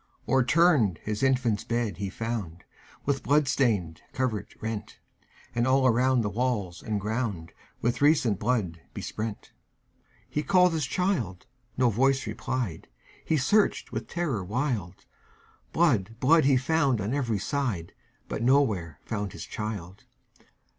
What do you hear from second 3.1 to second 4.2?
blood stained